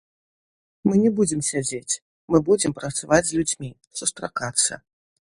Мы 0.87 0.93
не 1.01 1.09
будзем 1.17 1.41
сядзець, 1.49 1.99
мы 2.35 2.41
будзем 2.47 2.73
працаваць 2.79 3.19
з 3.27 3.37
людзьмі, 3.41 3.69
сустракацца. 4.01 4.73